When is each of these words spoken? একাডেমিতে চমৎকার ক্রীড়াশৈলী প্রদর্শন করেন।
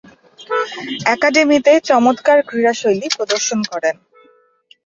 একাডেমিতে 1.13 1.73
চমৎকার 1.89 2.37
ক্রীড়াশৈলী 2.49 3.07
প্রদর্শন 3.15 3.59
করেন। 3.71 3.95